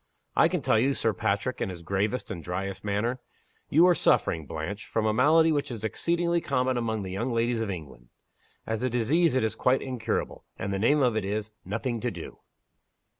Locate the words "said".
0.95-0.99